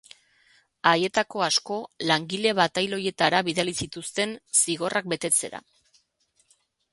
Haietako 0.91 1.43
asko 1.47 1.77
langile 2.11 2.53
batailoietara 2.61 3.43
bidali 3.51 3.75
zituzten 3.85 4.35
zigorrak 4.63 5.13
betetzera. 5.15 5.63